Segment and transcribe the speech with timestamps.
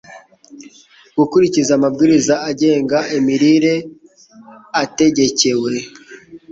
[1.17, 3.75] gukurikiza amabwiriza agenga imirire
[4.83, 5.73] ategekewe.